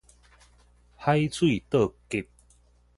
[0.97, 2.27] 海水倒激